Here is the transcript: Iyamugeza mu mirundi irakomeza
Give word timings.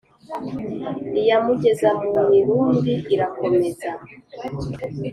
Iyamugeza 1.19 1.89
mu 2.11 2.21
mirundi 2.29 2.91
irakomeza 3.13 3.89